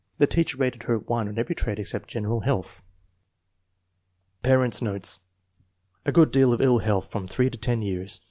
[0.13, 2.81] 5 The teacher rated her 1 on every trait except general health.
[4.41, 5.19] Parents 9 notes.
[6.07, 8.19] A good deal of ill health from three to ten years.